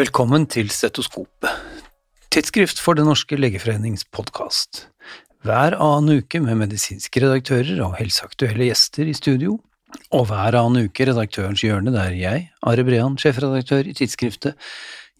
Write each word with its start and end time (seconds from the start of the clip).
Velkommen 0.00 0.46
til 0.48 0.70
Stetoskopet, 0.72 1.50
tidsskrift 2.32 2.78
for 2.80 2.96
Den 2.96 3.04
norske 3.10 3.36
legeforenings 3.36 4.06
podkast. 4.08 4.86
Hver 5.44 5.74
annen 5.76 6.22
uke 6.22 6.40
med 6.40 6.56
medisinske 6.56 7.20
redaktører 7.20 7.82
og 7.84 7.98
helseaktuelle 7.98 8.70
gjester 8.70 9.10
i 9.10 9.16
studio, 9.18 9.58
og 10.16 10.30
hver 10.30 10.56
annen 10.56 10.88
uke 10.88 11.04
Redaktørens 11.04 11.60
hjørne, 11.66 11.92
der 11.92 12.16
jeg, 12.16 12.46
Are 12.64 12.86
Brean, 12.86 13.18
sjefredaktør 13.20 13.90
i 13.90 13.92
tidsskriftet, 13.98 14.56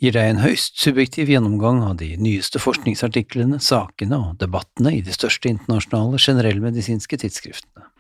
gir 0.00 0.16
deg 0.16 0.30
en 0.30 0.42
høyst 0.46 0.80
subjektiv 0.80 1.28
gjennomgang 1.28 1.84
av 1.84 1.98
de 2.00 2.14
nyeste 2.16 2.62
forskningsartiklene, 2.62 3.60
sakene 3.60 4.16
og 4.30 4.40
debattene 4.40 4.96
i 4.96 5.04
de 5.04 5.12
største 5.12 5.52
internasjonale 5.52 6.16
generellmedisinske 6.16 7.20
tidsskriftene. 7.20 7.90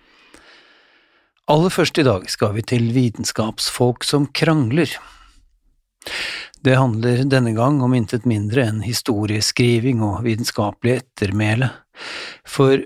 Aller 1.50 1.76
først 1.76 2.00
i 2.00 2.08
dag 2.08 2.28
skal 2.32 2.56
vi 2.56 2.64
til 2.72 2.88
vitenskapsfolk 2.96 4.06
som 4.06 4.30
krangler. 4.32 4.96
Det 6.64 6.76
handler 6.76 7.24
denne 7.28 7.52
gang 7.56 7.82
om 7.84 7.94
intet 7.96 8.26
mindre 8.28 8.64
enn 8.68 8.82
historieskriving 8.84 10.02
og 10.04 10.24
vitenskapelig 10.26 10.92
ettermæle, 11.00 11.70
for 12.44 12.76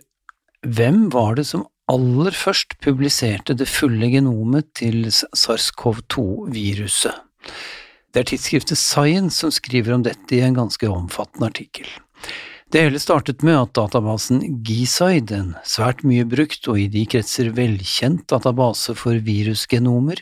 hvem 0.64 1.12
var 1.12 1.34
det 1.38 1.46
som 1.50 1.66
aller 1.90 2.32
først 2.32 2.78
publiserte 2.84 3.54
det 3.58 3.68
fulle 3.68 4.08
genomet 4.12 4.66
til 4.78 5.10
SARS-CoV-2-viruset? 5.10 7.14
Det 8.14 8.20
er 8.22 8.28
tidsskriftet 8.30 8.78
Science 8.78 9.42
som 9.42 9.50
skriver 9.52 9.94
om 9.96 10.02
dette 10.06 10.36
i 10.36 10.44
en 10.46 10.56
ganske 10.56 10.88
omfattende 10.88 11.46
artikkel. 11.50 11.88
Det 12.74 12.80
hele 12.82 12.98
startet 12.98 13.44
med 13.46 13.54
at 13.54 13.76
databasen 13.78 14.40
Giside, 14.66 15.36
en 15.36 15.52
svært 15.62 16.00
mye 16.02 16.24
brukt 16.26 16.66
og 16.66 16.80
i 16.82 16.88
de 16.90 17.04
kretser 17.06 17.52
velkjent 17.54 18.24
database 18.32 18.96
for 18.98 19.20
virusgenomer, 19.28 20.18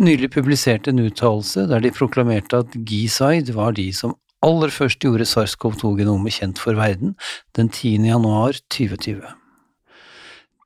nylig 0.00 0.30
publiserte 0.32 0.88
en 0.88 1.02
uttalelse 1.04 1.66
der 1.68 1.84
de 1.84 1.92
proklamerte 1.92 2.62
at 2.64 2.72
Giside 2.88 3.52
var 3.52 3.76
de 3.76 3.90
som 3.92 4.16
aller 4.40 4.72
først 4.72 5.04
gjorde 5.04 5.28
SARS-CoV-2-genomet 5.28 6.40
kjent 6.40 6.64
for 6.64 6.80
verden 6.80 7.12
den 7.60 7.68
10. 7.68 8.08
januar 8.08 8.56
2020. 8.72 9.28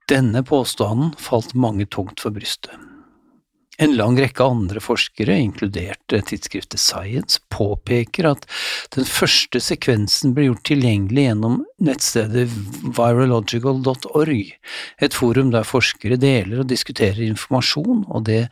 Denne 0.07 0.47
påstanden 0.47 1.17
falt 1.19 1.59
mange 1.59 1.91
tungt 1.91 2.23
for 2.23 2.31
brystet. 2.39 2.79
En 3.79 3.93
lang 3.97 4.17
rekke 4.17 4.45
andre 4.45 4.81
forskere, 4.81 5.35
inkludert 5.37 6.01
tidsskriftet 6.09 6.81
Science, 6.81 7.43
påpeker 7.53 8.31
at 8.31 8.47
den 8.97 9.05
første 9.05 9.61
sekvensen 9.61 10.33
ble 10.37 10.49
gjort 10.49 10.65
tilgjengelig 10.71 11.27
gjennom 11.27 11.59
nettstedet 11.85 12.47
virological.org, 12.97 14.55
et 15.05 15.17
forum 15.17 15.53
der 15.53 15.69
forskere 15.69 16.17
deler 16.21 16.63
og 16.65 16.71
diskuterer 16.73 17.21
informasjon, 17.29 18.07
og 18.09 18.25
det 18.31 18.47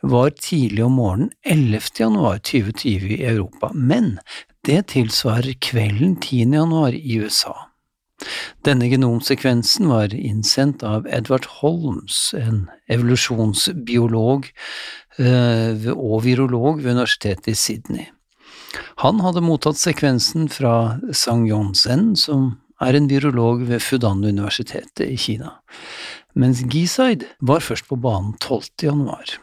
var 0.00 0.32
tidlig 0.40 0.86
om 0.86 0.96
morgenen 0.96 1.34
11. 1.44 1.92
januar 2.00 2.40
2020 2.40 3.18
i 3.18 3.24
Europa, 3.34 3.74
men 3.74 4.14
det 4.64 4.86
tilsvarer 4.94 5.60
kvelden 5.60 6.16
10. 6.16 6.56
januar 6.56 6.96
i 6.96 7.20
USA. 7.20 7.69
Denne 8.66 8.88
genomsekvensen 8.90 9.88
var 9.88 10.14
innsendt 10.14 10.84
av 10.86 11.08
Edvard 11.08 11.46
Holmes, 11.60 12.30
en 12.36 12.66
evolusjonsbiolog 12.92 14.48
eh, 15.18 15.86
og 15.94 16.24
virolog 16.26 16.82
ved 16.82 16.98
universitetet 16.98 17.52
i 17.54 17.58
Sydney. 17.58 18.08
Han 19.02 19.22
hadde 19.24 19.42
mottatt 19.42 19.80
sekvensen 19.80 20.48
fra 20.52 21.00
Sang 21.16 21.46
Yonsen, 21.48 22.12
som 22.16 22.52
er 22.80 22.96
en 22.96 23.08
virolog 23.10 23.64
ved 23.68 23.82
Fudan-universitetet 23.84 25.06
i 25.08 25.16
Kina, 25.20 25.56
mens 26.38 26.62
Giside 26.70 27.28
var 27.40 27.64
først 27.64 27.88
på 27.88 27.98
banen 28.00 28.36
12. 28.38 28.68
januar. 28.84 29.38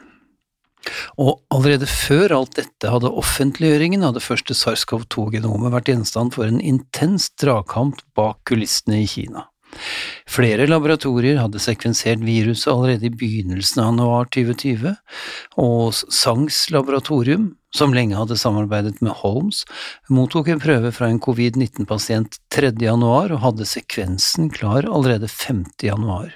Og 1.18 1.42
allerede 1.54 1.90
før 1.90 2.36
alt 2.40 2.58
dette 2.60 2.94
hadde 2.94 3.12
offentliggjøringen 3.24 4.06
av 4.08 4.16
det 4.18 4.24
første 4.26 4.56
SARS-CoV-2-genomet 4.58 5.74
vært 5.74 5.92
gjenstand 5.92 6.36
for 6.38 6.50
en 6.50 6.64
intens 6.64 7.30
dragkamp 7.42 8.02
bak 8.18 8.42
kulissene 8.50 9.04
i 9.04 9.12
Kina. 9.12 9.48
Flere 10.28 10.68
laboratorier 10.68 11.40
hadde 11.42 11.62
sekvensert 11.62 12.22
viruset 12.26 12.70
allerede 12.72 13.10
i 13.10 13.14
begynnelsen 13.14 13.82
av 13.84 13.92
januar 13.92 14.30
2020, 14.34 14.96
og 15.64 15.94
Sangs 15.94 16.60
laboratorium, 16.74 17.50
som 17.76 17.94
lenge 17.96 18.18
hadde 18.18 18.40
samarbeidet 18.40 19.02
med 19.06 19.16
Holmes, 19.22 19.64
mottok 20.10 20.50
en 20.52 20.64
prøve 20.64 20.92
fra 20.96 21.12
en 21.12 21.22
covid-19-pasient 21.24 22.40
3. 22.54 22.74
januar 22.82 23.34
og 23.36 23.44
hadde 23.44 23.70
sekvensen 23.70 24.52
klar 24.54 24.88
allerede 24.88 25.30
5. 25.32 25.66
januar. 25.84 26.32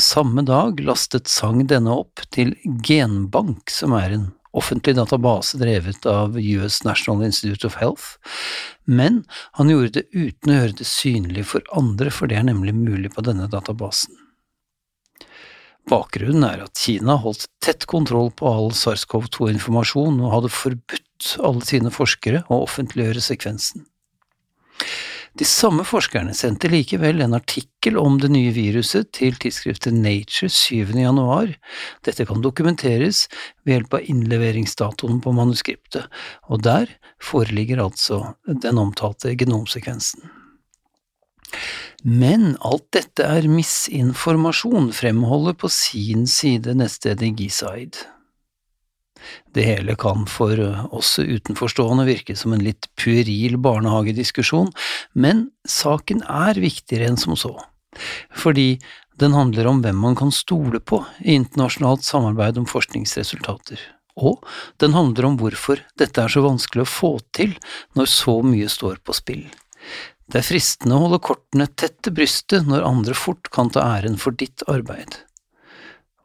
Samme 0.00 0.42
dag 0.42 0.80
lastet 0.80 1.28
Sang 1.28 1.60
denne 1.68 1.92
opp 1.92 2.22
til 2.32 2.54
Genbank, 2.64 3.68
som 3.68 3.92
er 3.96 4.14
en 4.14 4.26
offentlig 4.56 4.94
database 4.96 5.58
drevet 5.60 6.06
av 6.08 6.38
US 6.40 6.78
National 6.86 7.26
Institute 7.26 7.66
of 7.68 7.76
Health, 7.76 8.16
men 8.88 9.24
han 9.58 9.68
gjorde 9.68 9.98
det 9.98 10.06
uten 10.14 10.52
å 10.52 10.60
gjøre 10.60 10.78
det 10.78 10.86
synlig 10.88 11.44
for 11.50 11.66
andre, 11.76 12.08
for 12.08 12.30
det 12.30 12.38
er 12.40 12.48
nemlig 12.48 12.72
mulig 12.78 13.12
på 13.12 13.24
denne 13.26 13.50
databasen. 13.52 14.16
Bakgrunnen 15.86 16.46
er 16.48 16.64
at 16.64 16.80
Kina 16.80 17.18
holdt 17.22 17.44
tett 17.62 17.84
kontroll 17.86 18.32
på 18.34 18.48
all 18.48 18.72
SARS-CoV-2-informasjon 18.74 20.18
og 20.24 20.32
hadde 20.32 20.54
forbudt 20.56 21.36
alle 21.46 21.68
sine 21.68 21.92
forskere 21.94 22.42
å 22.48 22.64
offentliggjøre 22.64 23.22
sekvensen. 23.22 23.84
De 25.36 25.44
samme 25.44 25.84
forskerne 25.84 26.32
sendte 26.32 26.68
likevel 26.72 27.20
en 27.20 27.36
artikkel 27.36 27.98
om 28.00 28.14
det 28.22 28.30
nye 28.32 28.54
viruset 28.56 29.10
til 29.18 29.36
tidsskriftet 29.36 29.92
Nature 29.92 30.48
7. 30.48 30.94
januar. 30.96 31.50
Dette 32.08 32.24
kan 32.24 32.40
dokumenteres 32.40 33.26
ved 33.66 33.74
hjelp 33.74 33.98
av 33.98 34.08
innleveringsdatoen 34.08 35.20
på 35.20 35.34
manuskriptet, 35.36 36.08
og 36.48 36.64
der 36.64 36.88
foreligger 37.20 37.84
altså 37.84 38.22
den 38.48 38.80
omtalte 38.80 39.34
genomsekvensen. 39.36 40.24
Men 42.00 42.54
alt 42.64 42.88
dette 42.96 43.28
er 43.28 43.48
misinformasjon, 43.50 44.88
fremholder 44.96 45.56
på 45.60 45.68
sin 45.68 46.24
side 46.30 46.78
nettstedet 46.80 47.34
Giside. 47.36 48.08
Det 49.54 49.64
hele 49.66 49.96
kan 49.98 50.26
for 50.30 50.60
oss 50.94 51.16
utenforstående 51.18 52.06
virke 52.08 52.36
som 52.38 52.54
en 52.54 52.64
litt 52.64 52.88
pueril 53.00 53.56
barnehagediskusjon, 53.62 54.70
men 55.14 55.48
saken 55.68 56.22
er 56.28 56.60
viktigere 56.60 57.10
enn 57.10 57.20
som 57.20 57.36
så, 57.38 57.54
fordi 58.36 58.76
den 59.16 59.32
handler 59.32 59.70
om 59.70 59.82
hvem 59.84 59.96
man 59.96 60.16
kan 60.18 60.32
stole 60.34 60.80
på 60.80 61.00
i 61.24 61.38
internasjonalt 61.38 62.04
samarbeid 62.04 62.58
om 62.60 62.68
forskningsresultater, 62.68 63.80
og 64.16 64.44
den 64.80 64.96
handler 64.96 65.30
om 65.30 65.38
hvorfor 65.40 65.80
dette 66.00 66.22
er 66.22 66.32
så 66.32 66.42
vanskelig 66.44 66.84
å 66.84 66.90
få 66.90 67.12
til 67.36 67.56
når 67.96 68.12
så 68.12 68.40
mye 68.44 68.68
står 68.72 69.00
på 69.04 69.16
spill. 69.16 69.46
Det 70.26 70.40
er 70.40 70.48
fristende 70.48 70.96
å 70.96 71.04
holde 71.04 71.22
kortene 71.22 71.68
tett 71.78 72.00
til 72.02 72.16
brystet 72.16 72.66
når 72.66 72.86
andre 72.88 73.14
fort 73.14 73.50
kan 73.54 73.70
ta 73.70 73.84
æren 73.96 74.18
for 74.18 74.34
ditt 74.34 74.64
arbeid. 74.68 75.20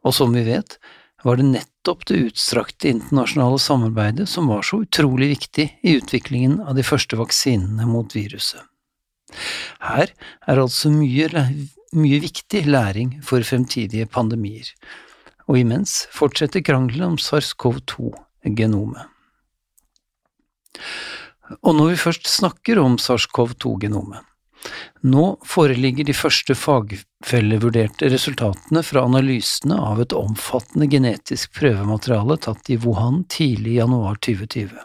Og 0.02 0.16
som 0.16 0.34
vi 0.34 0.42
vet, 0.48 0.78
var 1.22 1.38
det 1.38 1.46
nettopp 1.46 2.06
det 2.10 2.18
utstrakte 2.28 2.90
internasjonale 2.90 3.58
samarbeidet 3.62 4.28
som 4.28 4.50
var 4.50 4.66
så 4.66 4.82
utrolig 4.82 5.28
viktig 5.36 5.68
i 5.82 5.96
utviklingen 5.98 6.60
av 6.60 6.74
de 6.78 6.84
første 6.86 7.18
vaksinene 7.18 7.86
mot 7.88 8.16
viruset. 8.16 8.62
Her 9.82 10.12
er 10.46 10.60
altså 10.60 10.90
mye, 10.92 11.28
mye 11.96 12.18
viktig 12.22 12.66
læring 12.68 13.14
for 13.24 13.44
fremtidige 13.46 14.08
pandemier, 14.10 14.68
og 15.48 15.58
imens 15.62 16.02
fortsetter 16.12 16.64
krangelen 16.64 17.14
om 17.14 17.20
SARS-CoV-2-genomet. 17.20 19.08
Og 21.62 21.74
når 21.76 21.92
vi 21.92 22.02
først 22.02 22.28
snakker 22.30 22.80
om 22.82 22.98
SARS-CoV-2-genomet, 23.00 24.20
nå 25.02 25.24
foreligger 25.46 26.06
de 26.06 26.14
første 26.14 26.54
fagfellevurderte 26.58 28.10
resultatene 28.12 28.82
fra 28.86 29.04
analysene 29.08 29.78
av 29.78 30.02
et 30.04 30.14
omfattende 30.16 30.86
genetisk 30.90 31.54
prøvemateriale 31.58 32.38
tatt 32.46 32.70
i 32.70 32.78
Wuhan 32.82 33.24
tidlig 33.32 33.74
i 33.74 33.80
januar 33.80 34.20
2020. 34.22 34.76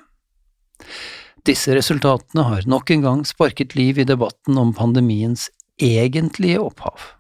Disse 1.47 1.75
resultatene 1.75 2.44
har 2.50 2.65
nok 2.68 2.91
en 2.91 3.06
gang 3.06 3.25
sparket 3.25 3.75
liv 3.77 4.01
i 4.01 4.07
debatten 4.07 4.57
om 4.59 4.74
pandemiens 4.75 5.47
egentlige 5.77 6.59
opphav. 6.59 7.13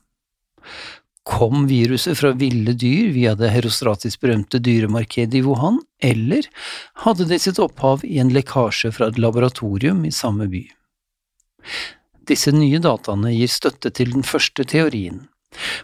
Kom 1.27 1.65
viruset 1.67 2.17
fra 2.17 2.31
ville 2.39 2.71
dyr 2.71 3.11
via 3.11 3.33
det 3.35 3.51
herostratisk 3.51 4.21
berømte 4.23 4.61
dyremarkedet 4.63 5.41
i 5.41 5.43
Wuhan, 5.43 5.81
eller 5.99 6.47
hadde 7.03 7.27
det 7.27 7.41
sitt 7.43 7.59
opphav 7.59 8.05
i 8.07 8.19
en 8.23 8.31
lekkasje 8.35 8.93
fra 8.95 9.09
et 9.11 9.19
laboratorium 9.19 10.05
i 10.07 10.13
samme 10.15 10.47
by? 10.51 10.63
Disse 12.27 12.51
nye 12.51 12.79
dataene 12.83 13.31
gir 13.31 13.51
støtte 13.51 13.91
til 13.95 14.11
den 14.15 14.25
første 14.27 14.65
teorien, 14.67 15.25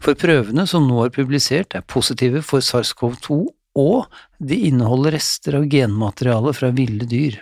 for 0.04 0.18
prøvene 0.20 0.66
som 0.70 0.90
nå 0.90 1.06
er 1.06 1.14
publisert 1.16 1.76
er 1.78 1.86
positive 1.88 2.44
for 2.46 2.64
SARS-CoV-2, 2.64 3.40
og 3.80 4.06
de 4.44 4.60
inneholder 4.68 5.16
rester 5.16 5.58
av 5.58 5.66
genmateriale 5.72 6.54
fra 6.54 6.70
ville 6.76 7.08
dyr. 7.10 7.40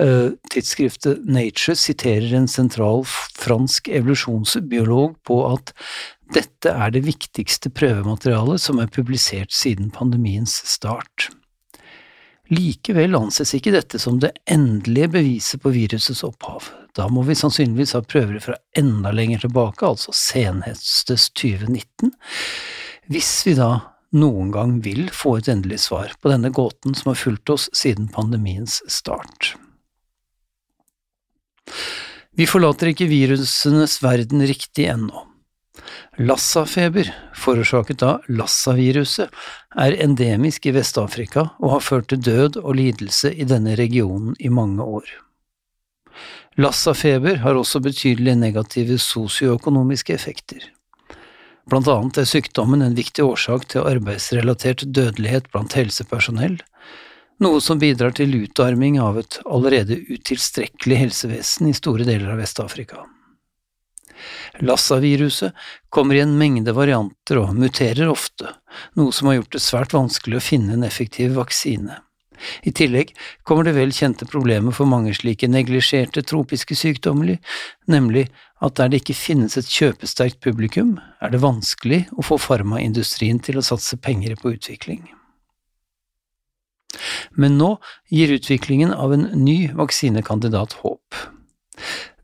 Eh, 0.00 0.30
tidsskriftet 0.48 1.26
Nature 1.28 1.76
siterer 1.76 2.32
en 2.38 2.48
sentral 2.48 3.02
fransk 3.04 3.90
evolusjonsbiolog 3.92 5.18
på 5.26 5.40
at 5.50 5.74
dette 6.32 6.72
er 6.72 6.94
det 6.94 7.02
viktigste 7.04 7.72
prøvematerialet 7.74 8.62
som 8.62 8.80
er 8.80 8.88
publisert 8.94 9.52
siden 9.52 9.90
pandemiens 9.92 10.54
start. 10.70 11.28
Likevel 12.50 13.18
anses 13.18 13.52
ikke 13.58 13.74
dette 13.74 14.00
som 14.00 14.22
det 14.22 14.32
endelige 14.48 15.10
beviset 15.18 15.60
på 15.62 15.74
virusets 15.74 16.24
opphav. 16.26 16.70
Da 16.96 17.06
må 17.12 17.22
vi 17.26 17.36
sannsynligvis 17.38 17.94
ha 17.96 18.02
prøver 18.06 18.40
fra 18.42 18.58
enda 18.78 19.12
lenger 19.14 19.44
tilbake, 19.44 19.86
altså 19.86 20.14
senhøstes 20.16 21.28
2019, 21.38 22.12
hvis 23.10 23.32
vi 23.46 23.56
da 23.58 23.70
noen 24.16 24.50
gang 24.54 24.78
vil 24.82 25.06
få 25.14 25.36
et 25.38 25.48
endelig 25.50 25.84
svar 25.86 26.14
på 26.18 26.32
denne 26.32 26.50
gåten 26.54 26.96
som 26.98 27.12
har 27.12 27.20
fulgt 27.20 27.52
oss 27.54 27.68
siden 27.76 28.10
pandemiens 28.10 28.80
start. 28.90 29.54
Vi 32.34 32.46
forlater 32.48 32.90
ikke 32.90 33.10
virusenes 33.10 33.98
verden 34.02 34.42
riktig 34.46 34.88
ennå. 34.90 35.26
Lassa-feber, 36.20 37.08
forårsaket 37.38 38.02
av 38.04 38.26
Lassa-viruset, 38.28 39.30
er 39.78 39.96
endemisk 40.04 40.66
i 40.66 40.74
Vest-Afrika 40.74 41.46
og 41.60 41.76
har 41.76 41.84
ført 41.86 42.10
til 42.12 42.22
død 42.26 42.60
og 42.60 42.74
lidelse 42.76 43.32
i 43.32 43.46
denne 43.48 43.76
regionen 43.78 44.34
i 44.38 44.50
mange 44.52 44.84
år. 44.84 45.06
Lassa-feber 46.60 47.40
har 47.44 47.56
også 47.56 47.80
betydelige 47.84 48.36
negative 48.36 48.98
sosioøkonomiske 49.00 50.14
effekter. 50.16 50.64
Blant 51.70 51.88
annet 51.88 52.18
er 52.18 52.26
sykdommen 52.26 52.82
en 52.82 52.96
viktig 52.98 53.22
årsak 53.22 53.68
til 53.70 53.86
arbeidsrelatert 53.86 54.88
dødelighet 54.90 55.46
blant 55.52 55.76
helsepersonell, 55.78 56.58
noe 57.40 57.60
som 57.64 57.78
bidrar 57.80 58.12
til 58.16 58.34
utarming 58.42 58.98
av 59.00 59.20
et 59.22 59.38
allerede 59.46 59.96
utilstrekkelig 60.10 60.98
helsevesen 61.04 61.70
i 61.70 61.76
store 61.76 62.04
deler 62.08 62.34
av 62.34 62.42
Vest-Afrika. 62.42 63.06
Lassa-viruset 64.60 65.56
kommer 65.88 66.18
i 66.18 66.24
en 66.24 66.36
mengde 66.36 66.74
varianter 66.76 67.40
og 67.40 67.54
muterer 67.56 68.10
ofte, 68.12 68.50
noe 68.98 69.14
som 69.16 69.30
har 69.30 69.38
gjort 69.40 69.56
det 69.56 69.64
svært 69.64 69.96
vanskelig 69.96 70.40
å 70.40 70.44
finne 70.44 70.76
en 70.76 70.84
effektiv 70.84 71.38
vaksine. 71.38 72.02
I 72.66 72.72
tillegg 72.76 73.12
kommer 73.44 73.66
det 73.66 73.76
vel 73.76 73.92
kjente 73.94 74.28
problemet 74.28 74.76
for 74.76 74.88
mange 74.90 75.14
slike 75.16 75.48
neglisjerte 75.50 76.24
tropiske 76.26 76.76
sykdommer, 76.78 77.36
nemlig 77.90 78.28
at 78.60 78.76
der 78.76 78.92
det 78.92 79.02
ikke 79.02 79.16
finnes 79.16 79.56
et 79.56 79.70
kjøpesterkt 79.70 80.40
publikum, 80.44 80.98
er 81.20 81.32
det 81.32 81.42
vanskelig 81.44 82.04
å 82.16 82.26
få 82.26 82.38
farmaindustrien 82.40 83.40
til 83.40 83.60
å 83.60 83.64
satse 83.64 83.96
penger 84.00 84.36
på 84.40 84.54
utvikling. 84.56 85.08
Men 87.38 87.56
nå 87.58 87.74
gir 88.10 88.32
utviklingen 88.34 88.92
av 88.92 89.14
en 89.14 89.28
ny 89.38 89.70
vaksinekandidat 89.76 90.80
håp. 90.82 91.20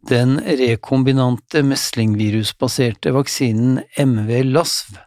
Den 0.06 0.38
rekombinante 0.38 1.62
meslingvirusbaserte 1.66 3.10
vaksinen 3.16 3.80
MV-LASV 3.98 4.98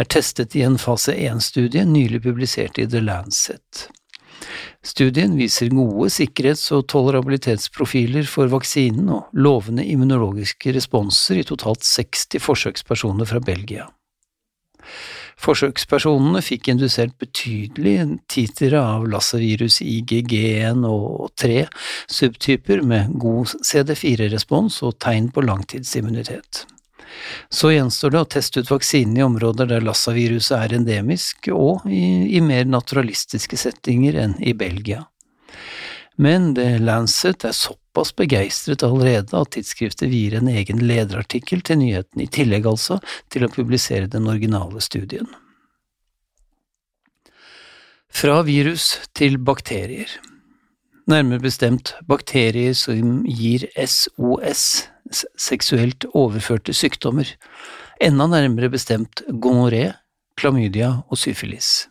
er 0.00 0.08
testet 0.10 0.56
i 0.56 0.64
en 0.66 0.78
fase 0.80 1.14
1-studie 1.14 1.84
nylig 1.86 2.22
publisert 2.24 2.78
i 2.80 2.86
The 2.88 3.02
Lancet. 3.04 3.88
Studien 4.82 5.36
viser 5.38 5.70
gode 5.74 6.08
sikkerhets- 6.12 6.70
og 6.76 6.86
tolerabilitetsprofiler 6.92 8.28
for 8.28 8.50
vaksinen 8.52 9.08
og 9.12 9.30
lovende 9.36 9.84
immunologiske 9.84 10.74
responser 10.76 11.42
i 11.42 11.46
totalt 11.46 11.84
60 11.84 12.40
forsøkspersoner 12.40 13.28
fra 13.28 13.42
Belgia. 13.44 13.88
Forsøkspersonene 15.40 16.42
fikk 16.44 16.68
indusert 16.68 17.14
betydelige 17.20 18.04
titere 18.28 18.82
av 18.82 19.06
lassevirus 19.08 19.80
IGG1 19.84 20.84
og 20.88 21.30
3 21.40 21.62
subtyper 22.12 22.84
med 22.84 23.14
god 23.22 23.54
CD4-respons 23.64 24.82
og 24.84 24.98
tegn 25.00 25.30
på 25.32 25.44
langtidsimmunitet. 25.46 26.66
Så 27.48 27.72
gjenstår 27.74 28.14
det 28.14 28.20
å 28.22 28.28
teste 28.36 28.62
ut 28.62 28.70
vaksinen 28.70 29.18
i 29.18 29.24
områder 29.24 29.70
der 29.70 29.84
Lassa-viruset 29.84 30.56
er 30.58 30.76
endemisk, 30.78 31.50
og 31.54 31.86
i, 31.90 32.36
i 32.36 32.42
mer 32.44 32.68
naturalistiske 32.68 33.58
settinger 33.60 34.18
enn 34.24 34.36
i 34.42 34.54
Belgia. 34.54 35.04
Men 36.20 36.50
The 36.54 36.78
Lancet 36.78 37.46
er 37.48 37.54
såpass 37.56 38.10
begeistret 38.16 38.82
allerede 38.84 39.38
at 39.38 39.54
tidsskriftet 39.54 40.10
vier 40.12 40.36
en 40.36 40.50
egen 40.52 40.82
lederartikkel 40.84 41.62
til 41.64 41.80
nyheten, 41.80 42.20
i 42.20 42.28
tillegg 42.28 42.68
altså 42.68 42.98
til 43.32 43.46
å 43.46 43.52
publisere 43.52 44.10
den 44.10 44.28
originale 44.28 44.82
studien. 44.84 45.30
Fra 48.10 48.42
virus 48.44 48.98
til 49.16 49.38
bakterier. 49.38 50.10
Nærmere 51.10 51.42
bestemt 51.42 51.94
bakterier 52.06 52.74
som 52.78 53.24
gir 53.26 53.64
SOS, 53.74 54.64
seksuelt 55.40 56.04
overførte 56.14 56.74
sykdommer, 56.76 57.26
enda 57.98 58.28
nærmere 58.30 58.70
bestemt 58.70 59.24
gonoré, 59.42 59.88
klamydia 60.38 60.92
og 61.08 61.18
syfilis. 61.18 61.88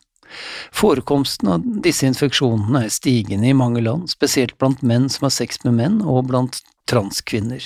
Forekomsten 0.72 1.50
av 1.52 1.66
disse 1.84 2.08
infeksjonene 2.08 2.86
er 2.86 2.94
stigende 2.94 3.50
i 3.50 3.58
mange 3.58 3.82
land, 3.84 4.08
spesielt 4.14 4.56
blant 4.62 4.86
menn 4.86 5.10
som 5.12 5.28
har 5.28 5.36
sex 5.36 5.66
med 5.66 5.76
menn, 5.82 6.00
og 6.06 6.30
blant 6.30 6.62
transkvinner, 6.90 7.66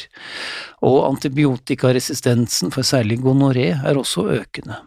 og 0.82 1.04
antibiotikaresistensen 1.12 2.74
for 2.74 2.88
særlig 2.88 3.20
gonoré 3.22 3.70
er 3.76 4.00
også 4.00 4.26
økende. 4.40 4.80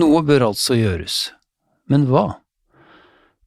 Noe 0.00 0.24
bør 0.24 0.48
altså 0.48 0.78
gjøres. 0.78 1.26
Men 1.90 2.08
hva? 2.08 2.38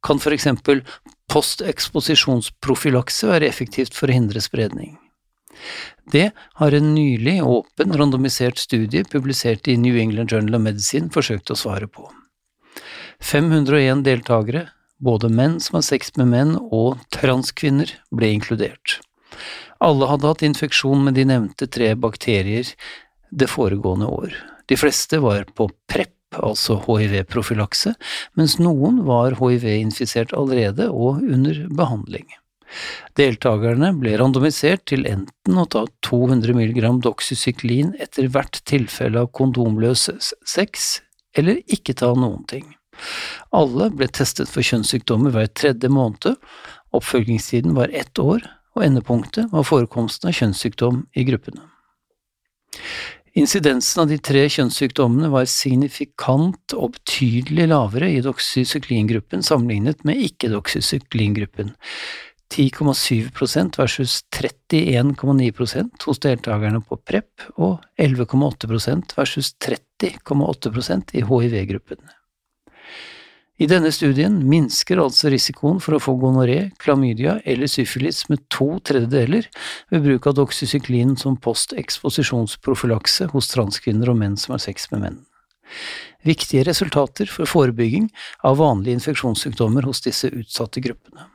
Kan 0.05 0.19
eksempel 0.31 0.83
posteksposisjonsprofylakse 1.29 3.27
være 3.29 3.49
effektivt 3.49 3.93
for 3.93 4.09
å 4.09 4.15
hindre 4.15 4.41
spredning? 4.41 4.97
Det 6.11 6.31
har 6.61 6.73
en 6.73 6.93
nylig 6.95 7.43
åpen, 7.43 7.93
randomisert 7.93 8.57
studie 8.57 9.03
publisert 9.03 9.67
i 9.67 9.77
New 9.77 9.97
England 9.99 10.31
Journal 10.31 10.55
of 10.55 10.61
Medicine 10.65 11.11
forsøkt 11.13 11.51
å 11.51 11.59
svare 11.59 11.87
på. 11.87 12.07
501 13.19 14.05
deltakere, 14.07 14.69
både 14.99 15.29
menn 15.29 15.59
som 15.59 15.77
har 15.77 15.85
sex 15.85 16.15
med 16.17 16.31
menn 16.31 16.55
og 16.57 16.97
transkvinner, 17.13 17.91
ble 18.15 18.31
inkludert. 18.37 18.99
Alle 19.79 20.07
hadde 20.09 20.27
hatt 20.27 20.43
infeksjon 20.43 21.03
med 21.05 21.15
de 21.19 21.27
nevnte 21.27 21.67
tre 21.71 21.93
bakterier 21.95 22.67
det 23.29 23.47
foregående 23.51 24.07
år. 24.09 24.33
De 24.67 24.77
fleste 24.79 25.19
var 25.23 25.45
på 25.55 25.69
PREP, 25.87 26.15
altså 26.37 26.77
hiv-profylakse, 26.85 27.95
mens 28.37 28.57
noen 28.61 29.01
var 29.07 29.37
hiv-infisert 29.39 30.35
allerede 30.37 30.89
og 30.91 31.23
under 31.23 31.65
behandling. 31.75 32.27
Deltakerne 33.17 33.91
ble 33.97 34.13
randomisert 34.21 34.83
til 34.91 35.07
enten 35.09 35.57
å 35.57 35.65
ta 35.65 35.87
200 36.05 36.53
mg 36.53 36.83
doxycyklin 37.05 37.95
etter 38.01 38.29
hvert 38.29 38.61
tilfelle 38.69 39.25
av 39.25 39.31
kondomløs 39.33 40.09
sex, 40.45 40.99
eller 41.37 41.63
ikke 41.65 41.97
ta 41.97 42.11
noen 42.13 42.45
ting. 42.49 42.67
Alle 43.55 43.89
ble 43.95 44.09
testet 44.11 44.51
for 44.51 44.65
kjønnssykdommer 44.65 45.33
hver 45.33 45.49
tredje 45.55 45.89
måned, 45.89 46.37
oppfølgingstiden 46.93 47.73
var 47.77 47.93
ett 47.95 48.21
år, 48.21 48.45
og 48.77 48.85
endepunktet 48.85 49.49
var 49.51 49.65
forekomsten 49.65 50.29
av 50.29 50.37
kjønnssykdom 50.37 51.03
i 51.17 51.25
gruppene. 51.27 51.65
Incidensen 53.37 54.01
av 54.03 54.09
de 54.09 54.17
tre 54.17 54.45
kjønnssykdommene 54.49 55.29
var 55.29 55.45
signifikant 55.49 56.73
og 56.73 56.95
betydelig 56.97 57.67
lavere 57.69 58.09
i 58.15 58.23
doxycyklingruppen 58.25 59.45
sammenlignet 59.45 60.01
med 60.07 60.21
ikke-doxycyklingruppen. 60.25 61.75
10,7% 62.49 63.77
versus 63.77 64.23
31,9% 64.33 66.05
hos 66.07 66.21
deltakerne 66.25 66.81
på 66.81 66.97
PREP 67.05 67.45
og 67.61 67.83
11,8% 68.01 69.13
versus 69.19 69.53
30,8% 69.61 71.13
i 71.13 71.21
hiv-gruppen. 71.29 72.01
I 73.59 73.67
denne 73.67 73.89
studien 73.91 74.37
minsker 74.47 75.01
altså 75.03 75.27
risikoen 75.33 75.81
for 75.83 75.97
å 75.97 75.99
få 75.99 76.13
gonoré, 76.21 76.69
klamydia 76.79 77.41
eller 77.43 77.67
syfilis 77.67 78.21
med 78.31 78.45
to 78.47 78.77
tredjedeler 78.87 79.49
ved 79.91 80.05
bruk 80.05 80.29
av 80.31 80.37
doxycyklin 80.37 81.17
som 81.19 81.35
posteksposisjonsprofylakse 81.43 83.27
hos 83.33 83.51
transkvinner 83.51 84.13
og 84.13 84.21
menn 84.21 84.37
som 84.39 84.55
har 84.55 84.63
sex 84.63 84.87
med 84.93 85.03
menn. 85.03 85.17
Viktige 86.23 86.63
resultater 86.69 87.27
for 87.27 87.51
forebygging 87.51 88.07
av 88.47 88.61
vanlige 88.63 88.95
infeksjonssykdommer 89.01 89.83
hos 89.87 90.01
disse 90.07 90.31
utsatte 90.31 90.79
gruppene. 90.83 91.27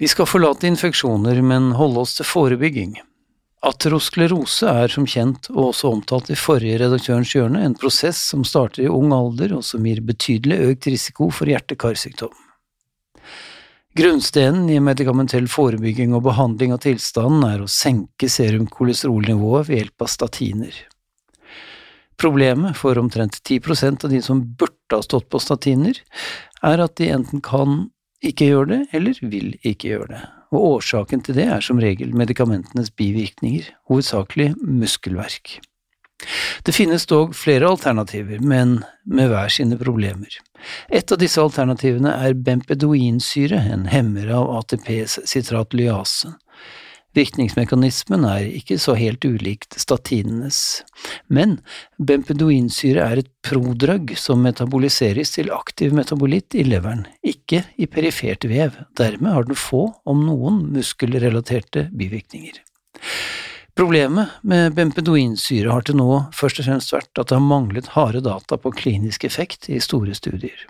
Vi 0.00 0.08
skal 0.10 0.26
forlate 0.26 0.66
infeksjoner, 0.66 1.38
men 1.44 1.74
holde 1.78 2.02
oss 2.02 2.16
til 2.18 2.26
forebygging. 2.26 2.98
Aterosklerose 3.60 4.70
er 4.72 4.88
som 4.88 5.04
kjent, 5.04 5.50
og 5.52 5.74
også 5.74 5.90
omtalt 5.92 6.30
i 6.32 6.38
forrige 6.38 6.78
Redaktørens 6.80 7.34
hjørne, 7.34 7.60
en 7.60 7.76
prosess 7.76 8.22
som 8.32 8.44
starter 8.48 8.86
i 8.86 8.92
ung 8.92 9.12
alder 9.12 9.52
og 9.58 9.64
som 9.68 9.84
gir 9.84 10.00
betydelig 10.00 10.56
økt 10.70 10.88
risiko 10.88 11.28
for 11.34 11.50
hjerte-karsykdom. 11.50 12.32
Grunnstenen 14.00 14.70
i 14.70 14.78
medikamentell 14.80 15.48
forebygging 15.50 16.14
og 16.16 16.24
behandling 16.28 16.72
av 16.72 16.80
tilstanden 16.86 17.44
er 17.48 17.60
å 17.60 17.68
senke 17.68 18.30
serumkolesterolnivået 18.32 19.68
ved 19.68 19.82
hjelp 19.82 20.06
av 20.06 20.12
statiner. 20.14 20.82
Problemet 22.20 22.78
for 22.80 22.96
omtrent 23.00 23.42
10% 23.42 24.06
av 24.06 24.14
de 24.14 24.22
som 24.24 24.40
burde 24.40 24.96
ha 24.96 25.04
stått 25.04 25.28
på 25.28 25.40
statiner, 25.42 26.00
er 26.64 26.80
at 26.84 26.96
de 27.00 27.10
enten 27.12 27.44
kan 27.44 27.90
ikke 28.24 28.52
gjøre 28.52 28.70
det, 28.72 28.82
eller 28.96 29.20
vil 29.20 29.52
ikke 29.60 29.92
gjøre 29.92 30.12
det, 30.14 30.22
og 30.50 30.66
årsaken 30.76 31.22
til 31.24 31.38
det 31.38 31.48
er 31.54 31.64
som 31.64 31.80
regel 31.82 32.14
medikamentenes 32.16 32.90
bivirkninger, 32.98 33.70
hovedsakelig 33.90 34.52
muskelverk. 34.60 35.60
Det 36.66 36.74
finnes 36.76 37.06
dog 37.08 37.32
flere 37.36 37.68
alternativer, 37.70 38.42
men 38.44 38.80
med 39.08 39.30
hver 39.30 39.48
sine 39.52 39.78
problemer. 39.80 40.34
Et 40.92 41.12
av 41.12 41.20
disse 41.20 41.40
alternativene 41.40 42.12
er 42.26 42.36
bempedoinsyre, 42.36 43.62
en 43.72 43.86
hemmer 43.88 44.28
av 44.36 44.50
ATPs 44.58 45.20
citratlyase. 45.30 46.34
Virkningsmekanismen 47.16 48.22
er 48.28 48.44
ikke 48.54 48.76
så 48.78 48.94
helt 48.94 49.24
ulikt 49.26 49.74
statinenes, 49.82 50.84
men 51.26 51.56
bempedoinsyre 51.98 53.02
er 53.02 53.22
et 53.24 53.30
prodrug 53.42 54.12
som 54.20 54.44
metaboliseres 54.46 55.34
til 55.34 55.50
aktiv 55.50 55.96
metabolitt 55.96 56.54
i 56.54 56.62
leveren, 56.68 57.08
ikke 57.26 57.64
i 57.82 57.90
perifert 57.90 58.46
vev, 58.46 58.78
dermed 58.98 59.34
har 59.34 59.48
den 59.48 59.58
få, 59.58 59.88
om 60.06 60.22
noen, 60.28 60.62
muskelrelaterte 60.76 61.88
bivirkninger. 61.90 62.62
Problemet 63.74 64.38
med 64.46 64.76
bempedoinsyre 64.78 65.72
har 65.74 65.86
til 65.86 65.98
nå 65.98 66.26
først 66.36 66.62
og 66.62 66.68
fremst 66.68 66.94
vært 66.94 67.10
at 67.18 67.30
det 67.30 67.38
har 67.40 67.42
manglet 67.42 67.90
harde 67.96 68.22
data 68.22 68.58
på 68.60 68.70
klinisk 68.76 69.26
effekt 69.26 69.66
i 69.72 69.82
store 69.82 70.14
studier. 70.14 70.66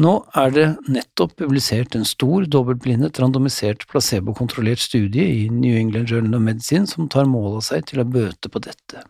Nå 0.00 0.12
er 0.40 0.52
det 0.54 0.66
nettopp 0.88 1.34
publisert 1.42 1.96
en 1.98 2.06
stor, 2.08 2.46
dobbeltblindet, 2.48 3.18
randomisert, 3.20 3.84
placebokontrollert 3.90 4.80
studie 4.80 5.26
i 5.42 5.48
New 5.52 5.76
England 5.76 6.08
Journal 6.08 6.38
of 6.38 6.46
Medicine 6.46 6.88
som 6.88 7.10
tar 7.12 7.28
mål 7.28 7.58
av 7.58 7.66
seg 7.66 7.84
til 7.90 8.00
å 8.00 8.08
bøte 8.08 8.48
på 8.48 8.62
dette. 8.64 9.04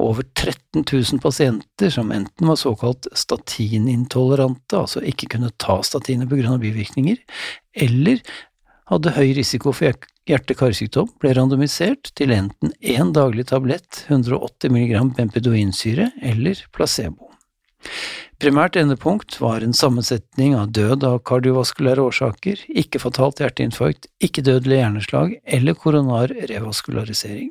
Over 0.00 0.24
13 0.24 0.86
000 0.86 1.20
pasienter 1.20 1.92
som 1.92 2.12
enten 2.16 2.48
var 2.48 2.56
såkalt 2.56 3.10
statinintolerante, 3.12 4.78
altså 4.78 5.02
ikke 5.04 5.28
kunne 5.34 5.52
ta 5.60 5.82
statiner 5.84 6.30
av 6.48 6.62
bivirkninger, 6.62 7.20
eller 7.84 8.22
hadde 8.90 9.14
høy 9.18 9.34
risiko 9.36 9.74
for 9.76 9.92
hjerte-karsykdom, 10.30 11.10
ble 11.20 11.34
randomisert 11.36 12.14
til 12.16 12.32
enten 12.34 12.72
én 12.80 13.12
daglig 13.12 13.50
tablett, 13.52 14.06
180 14.08 14.72
mg 14.72 15.12
bempedoinsyre, 15.18 16.08
eller 16.32 16.64
placebo. 16.72 17.29
Primært 18.40 18.76
endepunkt 18.80 19.34
var 19.36 19.60
en 19.60 19.74
sammensetning 19.76 20.54
av 20.56 20.70
død 20.72 21.02
av 21.04 21.18
kardiovaskulære 21.28 22.06
årsaker, 22.08 22.62
ikke-fatalt 22.82 23.42
hjerteinfarkt, 23.42 24.08
ikke-dødelig 24.24 24.78
hjerneslag 24.78 25.34
eller 25.44 25.76
koronar 25.76 26.32
revaskularisering. 26.48 27.50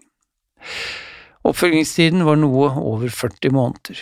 Oppfølgingstiden 1.45 2.25
var 2.25 2.41
noe 2.41 2.71
over 2.81 3.13
40 3.13 3.53
måneder. 3.53 4.01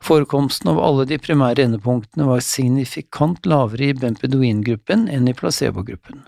Forekomsten 0.00 0.72
av 0.72 0.80
alle 0.80 1.04
de 1.12 1.20
primære 1.20 1.68
endepunktene 1.68 2.24
var 2.30 2.40
signifikant 2.46 3.44
lavere 3.44 3.90
i 3.90 4.00
bempedoingruppen 4.00 5.10
enn 5.12 5.28
i 5.28 5.36
placebogruppen. 5.36 6.24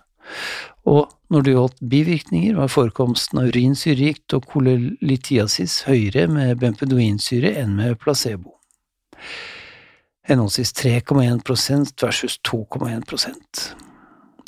Og 0.85 1.09
når 1.33 1.47
det 1.47 1.57
gjaldt 1.57 1.85
bivirkninger, 1.89 2.61
var 2.61 2.69
forekomsten 2.69 3.41
av 3.41 3.49
urinsyregikt 3.55 4.37
og 4.37 4.49
kolelitiasis 4.53 5.87
høyere 5.89 6.29
med 6.29 6.59
bempedoinsyre 6.61 7.57
enn 7.65 7.79
med 7.81 7.97
placebo 8.03 8.60
henholdsvis 10.29 10.73
3,1 10.73 12.03
versus 12.03 12.41
2,1% 12.49 13.75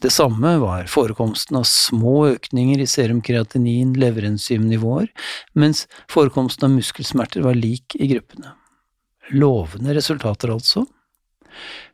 Det 0.02 0.10
samme 0.10 0.56
var 0.58 0.86
forekomsten 0.90 1.56
av 1.56 1.66
små 1.68 2.26
økninger 2.32 2.82
i 2.82 2.88
serumkreatinin, 2.90 3.94
leverenzymnivåer, 3.94 5.12
mens 5.54 5.86
forekomsten 6.10 6.66
av 6.66 6.74
muskelsmerter 6.74 7.44
var 7.46 7.54
lik 7.54 7.94
i 7.94 8.10
gruppene. 8.10 8.56
Lovende 9.30 9.94
resultater, 9.94 10.50
altså. 10.50 10.82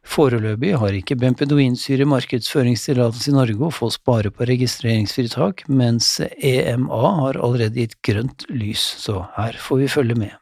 Foreløpig 0.09 0.73
har 0.81 0.97
ikke 0.97 1.19
bempedoinsyre 1.21 2.07
markedsføringstillatelse 2.09 3.33
i 3.33 3.37
Norge 3.37 3.69
og 3.69 3.75
fås 3.77 3.99
bare 4.09 4.33
på 4.33 4.49
registreringsfritak, 4.49 5.67
mens 5.69 6.15
EMA 6.39 7.03
har 7.21 7.41
allerede 7.43 7.83
gitt 7.83 7.99
grønt 8.07 8.47
lys, 8.49 8.85
så 9.05 9.27
her 9.37 9.59
får 9.61 9.83
vi 9.83 9.95
følge 9.99 10.17
med. 10.25 10.37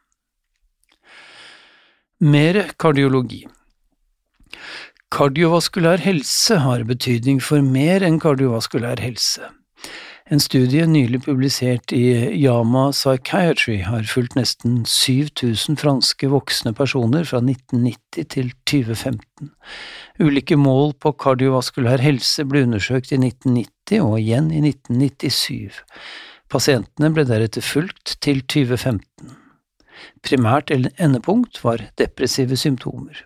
Mer 2.17 2.71
kardiologi 2.81 3.43
Kardiovaskulær 5.13 6.01
helse 6.01 6.55
har 6.63 6.81
betydning 6.89 7.37
for 7.37 7.61
mer 7.61 8.01
enn 8.01 8.17
kardiovaskulær 8.17 8.97
helse. 9.05 9.51
En 10.25 10.41
studie 10.41 10.87
nylig 10.89 11.21
publisert 11.27 11.93
i 11.93 12.33
Yama 12.41 12.87
Psychiatry 12.89 13.83
har 13.85 14.09
fulgt 14.09 14.33
nesten 14.33 14.81
7000 14.89 15.77
franske 15.77 16.33
voksne 16.33 16.73
personer 16.73 17.21
fra 17.21 17.37
1990 17.37 18.33
til 18.33 18.49
2015. 18.65 19.53
Ulike 20.17 20.57
mål 20.57 20.95
på 20.97 21.13
kardiovaskulær 21.21 22.01
helse 22.01 22.49
ble 22.49 22.65
undersøkt 22.65 23.13
i 23.13 23.21
1990 23.21 24.01
og 24.01 24.17
igjen 24.25 24.49
i 24.49 24.65
1997. 24.73 25.83
Pasientene 26.49 27.13
ble 27.13 27.29
deretter 27.29 27.61
fulgt 27.61 28.17
til 28.25 28.41
2015. 28.41 29.37
Primært 30.25 30.73
endepunkt 30.73 31.61
var 31.63 31.83
depressive 31.99 32.57
symptomer. 32.59 33.23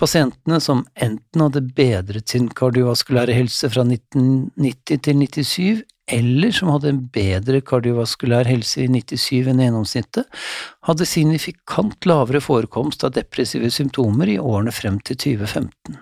Pasientene 0.00 0.58
som 0.60 0.82
enten 0.98 1.42
hadde 1.44 1.62
bedret 1.76 2.32
sin 2.32 2.48
kardiovaskulære 2.58 3.36
helse 3.36 3.70
fra 3.70 3.84
1990 3.86 5.02
til 5.06 5.20
97, 5.20 5.84
eller 6.12 6.52
som 6.52 6.72
hadde 6.74 6.90
en 6.90 7.04
bedre 7.14 7.60
kardiovaskulær 7.64 8.48
helse 8.50 8.82
i 8.84 8.88
97 8.90 9.52
enn 9.52 9.62
gjennomsnittet, 9.62 10.26
hadde 10.84 11.08
signifikant 11.08 12.10
lavere 12.10 12.42
forekomst 12.44 13.06
av 13.06 13.14
depressive 13.16 13.70
symptomer 13.72 14.34
i 14.34 14.40
årene 14.40 14.74
frem 14.74 14.98
til 15.06 15.16
2015. 15.16 15.96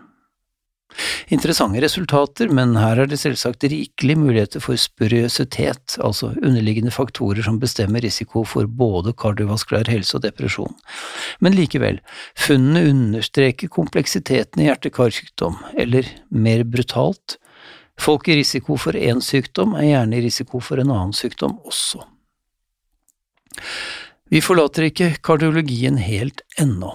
Interessante 1.32 1.80
resultater, 1.80 2.50
men 2.52 2.75
her 2.76 3.00
er 3.02 3.08
det 3.08 3.18
selvsagt 3.22 3.64
rikelig 3.70 4.16
muligheter 4.20 4.62
for 4.62 4.78
spuriøsitet, 4.78 5.96
altså 6.04 6.32
underliggende 6.42 6.92
faktorer 6.94 7.42
som 7.46 7.61
bestemmer 7.62 8.04
risiko 8.04 8.44
for 8.49 8.68
både 8.68 9.14
kardiovaskulær 9.16 9.90
helse 9.90 10.18
og 10.18 10.25
depresjon. 10.26 10.75
Men 11.40 11.56
likevel, 11.56 12.00
funnene 12.38 12.84
understreker 12.92 13.72
kompleksiteten 13.72 14.62
i 14.62 14.68
hjerte-karsykdom, 14.68 15.58
eller 15.80 16.08
mer 16.30 16.64
brutalt, 16.68 17.38
folk 18.00 18.28
i 18.28 18.38
risiko 18.40 18.76
for 18.80 18.99
én 18.99 19.22
sykdom 19.25 19.76
er 19.78 19.90
gjerne 19.92 20.18
i 20.18 20.26
risiko 20.26 20.61
for 20.64 20.82
en 20.82 20.92
annen 20.92 21.16
sykdom 21.16 21.58
også. 21.68 22.02
Vi 24.32 24.40
forlater 24.40 24.88
ikke 24.88 25.14
kardiologien 25.20 25.99
helt 26.00 26.40
ennå. 26.61 26.94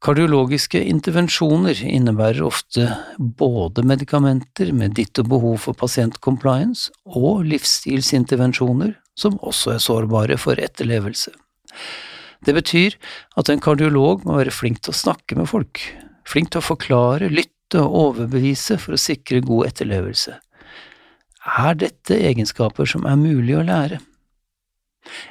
Kardiologiske 0.00 0.80
intervensjoner 0.88 1.76
innebærer 1.84 2.40
ofte 2.46 2.86
både 3.18 3.82
medikamenter 3.84 4.70
med 4.72 4.94
ditto 4.96 5.20
behov 5.28 5.58
for 5.66 5.76
pasientcompliance 5.76 6.88
og 7.04 7.42
livsstilsintervensjoner 7.44 8.94
som 9.20 9.36
også 9.44 9.74
er 9.74 9.82
sårbare 9.84 10.38
for 10.40 10.56
etterlevelse. 10.56 11.34
Det 12.40 12.54
betyr 12.56 12.96
at 13.36 13.52
en 13.52 13.60
kardiolog 13.60 14.24
må 14.24 14.38
være 14.38 14.54
flink 14.56 14.80
til 14.80 14.94
å 14.94 15.00
snakke 15.02 15.36
med 15.36 15.50
folk, 15.50 15.82
flink 16.24 16.54
til 16.54 16.62
å 16.62 16.68
forklare, 16.70 17.28
lytte 17.28 17.82
og 17.84 17.98
overbevise 18.04 18.78
for 18.80 18.96
å 18.96 19.00
sikre 19.00 19.42
god 19.44 19.68
etterlevelse. 19.68 20.38
Er 21.60 21.76
dette 21.76 22.16
egenskaper 22.16 22.88
som 22.88 23.04
er 23.04 23.20
mulig 23.20 23.58
å 23.58 23.66
lære? 23.68 24.00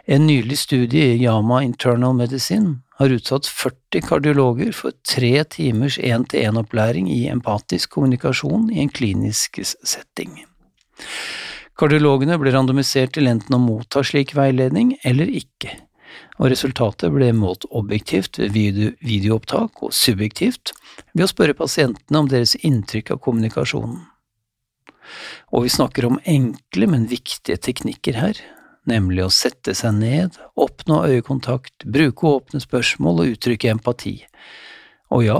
En 0.06 0.30
nylig 0.30 0.60
studie 0.62 1.16
i 1.16 1.18
Yama 1.24 1.64
Internal 1.66 2.14
Medicine 2.14 2.84
har 3.00 3.15
utsatt 3.15 3.48
40 3.48 4.03
kardiologer 4.03 4.74
for 4.75 4.96
tre 5.08 5.32
timers 5.48 5.98
én-til-én-opplæring 6.03 7.08
i 7.12 7.22
empatisk 7.32 7.96
kommunikasjon 7.96 8.68
i 8.74 8.82
en 8.84 8.91
klinisk 8.91 9.62
setting. 9.63 10.41
Kardiologene 11.79 12.36
ble 12.41 12.51
randomisert 12.51 13.13
til 13.15 13.29
enten 13.32 13.56
å 13.56 13.62
motta 13.63 14.03
slik 14.03 14.34
veiledning 14.36 14.98
eller 15.08 15.32
ikke, 15.32 15.77
og 16.39 16.51
resultatet 16.51 17.13
ble 17.15 17.32
målt 17.36 17.63
objektivt 17.72 18.41
ved 18.41 18.51
video 18.51 18.91
videoopptak 19.00 19.84
og 19.86 19.96
subjektivt 19.96 20.74
ved 21.13 21.24
å 21.24 21.32
spørre 21.32 21.56
pasientene 21.56 22.20
om 22.20 22.27
deres 22.27 22.58
inntrykk 22.60 23.15
av 23.15 23.24
kommunikasjonen. 23.24 24.01
Og 25.56 25.65
vi 25.65 25.72
snakker 25.74 26.06
om 26.06 26.20
enkle, 26.27 26.91
men 26.91 27.08
viktige 27.10 27.58
teknikker 27.63 28.20
her, 28.20 28.41
nemlig 28.88 29.25
å 29.25 29.33
sette 29.33 29.75
seg 29.77 29.98
ned, 30.00 30.38
oppnå 30.59 31.01
øyekontakt, 31.09 31.86
bruke 31.86 32.27
åpne 32.29 32.62
spørsmål 32.63 33.24
og 33.24 33.36
uttrykke 33.36 33.74
empati. 33.74 34.15
Og 35.13 35.25
ja, 35.25 35.39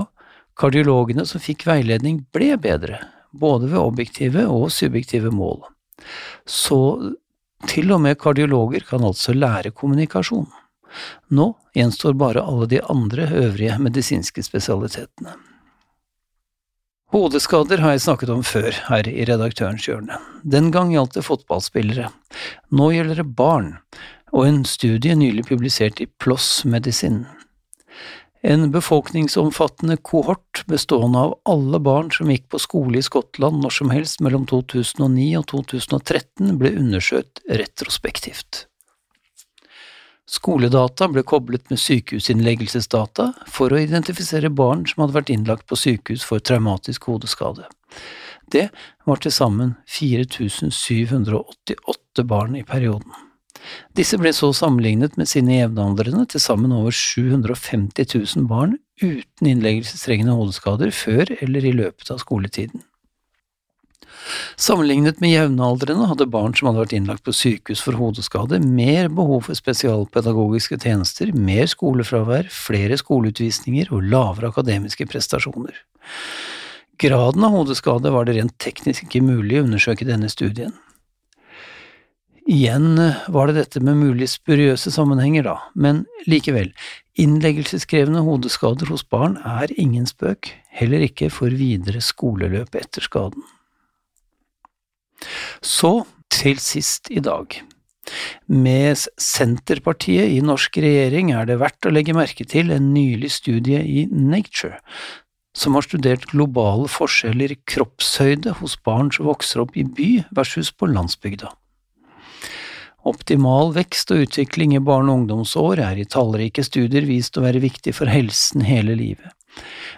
kardiologene 0.58 1.26
som 1.28 1.42
fikk 1.42 1.66
veiledning 1.68 2.24
ble 2.34 2.54
bedre, 2.60 3.00
både 3.32 3.70
ved 3.70 3.80
objektive 3.80 4.46
og 4.50 4.70
subjektive 4.74 5.32
mål. 5.34 5.62
Så 6.48 6.80
til 7.68 7.92
og 7.92 8.02
med 8.04 8.18
kardiologer 8.20 8.86
kan 8.88 9.04
altså 9.04 9.34
lære 9.36 9.74
kommunikasjon. 9.76 10.48
Nå 11.36 11.52
gjenstår 11.76 12.16
bare 12.18 12.42
alle 12.42 12.66
de 12.70 12.80
andre 12.90 13.28
øvrige 13.44 13.78
medisinske 13.78 14.42
spesialitetene. 14.42 15.36
Hodeskader 17.10 17.80
har 17.82 17.96
jeg 17.96 18.04
snakket 18.04 18.30
om 18.30 18.42
før 18.46 18.70
her 18.86 19.08
i 19.10 19.24
Redaktørens 19.26 19.88
hjørne. 19.88 20.14
Den 20.46 20.68
gang 20.70 20.92
gjaldt 20.94 21.16
det 21.16 21.24
fotballspillere. 21.26 22.06
Nå 22.70 22.86
gjelder 22.94 23.18
det 23.18 23.32
barn, 23.34 23.72
og 24.30 24.46
en 24.46 24.60
studie 24.62 25.16
nylig 25.18 25.48
publisert 25.48 25.98
i 25.98 26.06
PLOS 26.22 26.62
Medisin. 26.70 27.24
En 28.46 28.70
befolkningsomfattende 28.70 29.98
kohort 30.06 30.62
bestående 30.70 31.26
av 31.26 31.34
alle 31.50 31.82
barn 31.82 32.14
som 32.14 32.30
gikk 32.30 32.46
på 32.54 32.62
skole 32.62 33.02
i 33.02 33.04
Skottland 33.04 33.58
når 33.58 33.74
som 33.80 33.90
helst 33.90 34.22
mellom 34.22 34.46
2009 34.46 35.26
og 35.42 35.48
2013, 35.50 36.54
ble 36.62 36.76
undersøkt 36.78 37.42
retrospektivt. 37.50 38.68
Skoledata 40.30 41.08
ble 41.10 41.24
koblet 41.26 41.64
med 41.72 41.80
sykehusinnleggelsesdata 41.82 43.32
for 43.50 43.74
å 43.74 43.80
identifisere 43.82 44.50
barn 44.54 44.84
som 44.86 45.02
hadde 45.02 45.16
vært 45.16 45.32
innlagt 45.34 45.66
på 45.66 45.74
sykehus 45.78 46.22
for 46.26 46.38
traumatisk 46.38 47.08
hodeskade. 47.10 47.64
Det 48.50 48.68
var 49.06 49.18
til 49.22 49.32
sammen 49.34 49.74
4788 49.90 52.24
barn 52.30 52.56
i 52.58 52.64
perioden. 52.66 53.12
Disse 53.98 54.18
ble 54.20 54.30
så 54.34 54.52
sammenlignet 54.56 55.16
med 55.18 55.28
sine 55.28 55.58
jevnaldrende, 55.58 56.24
til 56.30 56.40
sammen 56.42 56.72
over 56.74 56.92
750 56.94 58.06
000 58.14 58.46
barn 58.50 58.78
uten 59.02 59.46
innleggelsestrengende 59.50 60.36
hodeskader 60.38 60.90
før 60.94 61.24
eller 61.40 61.62
i 61.66 61.74
løpet 61.74 62.10
av 62.14 62.18
skoletiden. 62.22 62.80
Sammenlignet 64.60 65.20
med 65.22 65.32
jevnaldrende 65.32 66.08
hadde 66.10 66.28
barn 66.30 66.54
som 66.56 66.68
hadde 66.68 66.82
vært 66.84 66.94
innlagt 66.96 67.24
på 67.26 67.34
sykehus 67.34 67.82
for 67.84 67.96
hodeskade, 67.98 68.60
mer 68.62 69.08
behov 69.12 69.46
for 69.48 69.58
spesialpedagogiske 69.58 70.78
tjenester, 70.82 71.32
mer 71.34 71.70
skolefravær, 71.70 72.50
flere 72.52 72.98
skoleutvisninger 73.00 73.92
og 73.94 74.06
lavere 74.12 74.52
akademiske 74.52 75.08
prestasjoner. 75.10 75.80
Graden 77.00 77.46
av 77.46 77.56
hodeskade 77.56 78.12
var 78.12 78.28
det 78.28 78.36
rent 78.36 78.58
teknisk 78.60 79.06
ikke 79.06 79.24
mulig 79.24 79.60
å 79.60 79.64
undersøke 79.64 80.04
i 80.04 80.10
denne 80.10 80.28
studien. 80.32 80.74
Igjen 82.50 82.98
var 83.30 83.48
det 83.48 83.60
dette 83.60 83.80
med 83.84 84.00
mulig 84.00 84.26
spuriøse 84.32 84.90
sammenhenger, 84.92 85.46
da, 85.46 85.54
men 85.78 86.02
likevel, 86.28 86.72
innleggelseskrevende 87.20 88.24
hodeskader 88.26 88.90
hos 88.90 89.04
barn 89.06 89.38
er 89.46 89.72
ingen 89.80 90.08
spøk, 90.08 90.50
heller 90.74 91.04
ikke 91.06 91.30
for 91.32 91.54
videre 91.54 92.02
skoleløp 92.04 92.74
etter 92.80 93.06
skaden. 93.06 93.44
Så 95.62 96.04
til 96.32 96.60
sist 96.62 97.10
i 97.10 97.22
dag. 97.24 97.60
Med 98.50 98.98
Senterpartiet 99.20 100.32
i 100.32 100.40
norsk 100.42 100.80
regjering 100.82 101.32
er 101.36 101.46
det 101.46 101.60
verdt 101.60 101.86
å 101.86 101.92
legge 101.94 102.16
merke 102.16 102.46
til 102.48 102.72
en 102.74 102.92
nylig 102.94 103.30
studie 103.36 103.82
i 103.84 104.06
Nature 104.10 104.80
som 105.56 105.74
har 105.74 105.82
studert 105.82 106.28
globale 106.30 106.86
forskjeller 106.90 107.54
i 107.54 107.58
kroppshøyde 107.68 108.54
hos 108.60 108.76
barn 108.86 109.10
som 109.14 109.26
vokser 109.26 109.64
opp 109.64 109.74
i 109.78 109.84
by 109.84 110.10
versus 110.36 110.70
på 110.70 110.88
landsbygda. 110.90 111.50
Optimal 113.10 113.72
vekst 113.74 114.12
og 114.12 114.26
utvikling 114.26 114.74
i 114.76 114.82
barne- 114.84 115.10
og 115.10 115.22
ungdomsår 115.22 115.80
er 115.82 116.00
i 116.00 116.08
tallrike 116.08 116.62
studier 116.64 117.06
vist 117.08 117.38
å 117.38 117.44
være 117.44 117.62
viktig 117.64 117.94
for 117.96 118.12
helsen 118.12 118.66
hele 118.68 118.94
livet, 118.94 119.32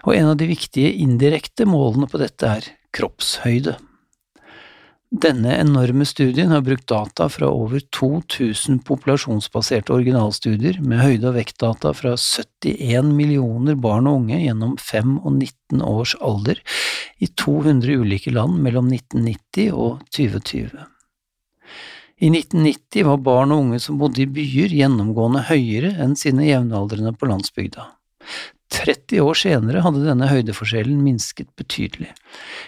og 0.07 0.15
en 0.17 0.33
av 0.33 0.37
de 0.41 0.49
viktige 0.51 0.95
indirekte 1.03 1.67
målene 1.69 2.09
på 2.09 2.23
dette 2.23 2.53
er 2.59 2.71
kroppshøyde. 2.95 3.77
Denne 5.13 5.59
enorme 5.61 6.07
studien 6.09 6.49
har 6.49 6.63
brukt 6.65 6.87
data 6.89 7.27
fra 7.29 7.51
over 7.53 7.83
2000 7.93 8.79
populasjonsbaserte 8.89 9.93
originalstudier 9.93 10.79
med 10.81 11.03
høyde- 11.05 11.29
og 11.29 11.35
vektdata 11.37 11.93
fra 11.93 12.15
71 12.17 13.11
millioner 13.13 13.77
barn 13.77 14.09
og 14.09 14.23
unge 14.23 14.39
gjennom 14.41 14.79
5 14.81 15.19
og 15.19 15.35
19 15.35 15.85
års 15.85 16.15
alder 16.17 16.63
i 17.21 17.29
200 17.29 17.99
ulike 18.01 18.33
land 18.33 18.57
mellom 18.65 18.89
1990 18.89 19.69
og 19.77 20.01
2020. 20.17 20.81
I 22.23 22.33
1990 22.33 23.05
var 23.11 23.21
barn 23.21 23.53
og 23.53 23.67
unge 23.67 23.83
som 23.85 24.01
bodde 24.01 24.25
i 24.25 24.31
byer 24.33 24.73
gjennomgående 24.73 25.45
høyere 25.51 25.93
enn 26.01 26.17
sine 26.17 26.49
jevnaldrende 26.49 27.13
på 27.13 27.29
landsbygda. 27.29 27.85
30 28.83 29.23
år 29.23 29.39
senere 29.39 29.83
hadde 29.85 30.03
denne 30.05 30.27
høydeforskjellen 30.31 31.03
minsket 31.05 31.51
betydelig, 31.59 32.11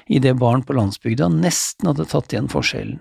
idet 0.06 0.37
barn 0.38 0.62
på 0.66 0.76
landsbygda 0.78 1.28
nesten 1.33 1.90
hadde 1.90 2.06
tatt 2.11 2.35
igjen 2.35 2.50
forskjellen. 2.52 3.00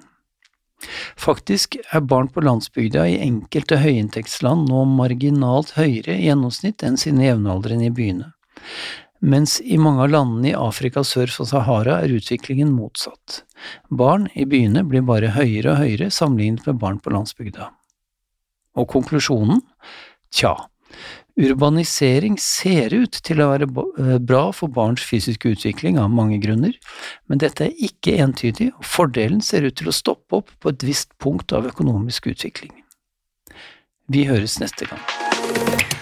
Faktisk 1.20 1.78
er 1.96 2.04
barn 2.04 2.28
på 2.34 2.44
landsbygda 2.44 3.06
i 3.08 3.20
enkelte 3.24 3.78
høyinntektsland 3.80 4.68
nå 4.68 4.84
marginalt 4.90 5.76
høyere 5.78 6.18
i 6.18 6.28
gjennomsnitt 6.28 6.84
enn 6.84 7.00
sine 7.00 7.30
jevnaldrende 7.30 7.88
i 7.88 7.94
byene, 7.96 8.34
mens 9.24 9.60
i 9.62 9.78
mange 9.80 10.04
av 10.04 10.12
landene 10.12 10.52
i 10.52 10.58
Afrika 10.58 11.06
sør 11.08 11.32
for 11.32 11.48
Sahara 11.48 12.02
er 12.04 12.16
utviklingen 12.18 12.74
motsatt. 12.76 13.44
Barn 13.88 14.28
i 14.36 14.44
byene 14.50 14.84
blir 14.84 15.06
bare 15.08 15.32
høyere 15.38 15.78
og 15.78 15.80
høyere 15.86 16.12
sammenlignet 16.12 16.68
med 16.68 16.82
barn 16.82 17.00
på 17.00 17.14
landsbygda. 17.14 17.70
Og 18.76 18.90
konklusjonen? 18.90 19.62
Tja, 20.34 20.58
Urbanisering 21.34 22.36
ser 22.38 22.94
ut 22.94 23.18
til 23.26 23.42
å 23.42 23.48
være 23.50 23.66
eh, 23.66 24.18
bra 24.22 24.44
for 24.54 24.70
barns 24.70 25.02
fysiske 25.02 25.56
utvikling 25.56 25.98
av 25.98 26.14
mange 26.14 26.38
grunner, 26.44 26.76
men 27.26 27.42
dette 27.42 27.66
er 27.66 27.88
ikke 27.88 28.20
entydig, 28.22 28.70
og 28.78 28.86
fordelen 28.86 29.42
ser 29.42 29.66
ut 29.66 29.80
til 29.80 29.90
å 29.90 29.96
stoppe 29.98 30.44
opp 30.44 30.54
på 30.62 30.74
et 30.74 30.86
visst 30.86 31.18
punkt 31.18 31.56
av 31.58 31.66
økonomisk 31.72 32.30
utvikling. 32.36 32.76
Vi 34.14 34.28
høres 34.30 34.60
neste 34.62 34.86
gang. 34.86 35.93